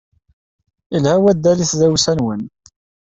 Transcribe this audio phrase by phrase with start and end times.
[0.93, 2.41] Yelha waddal i tdawsa-nwen.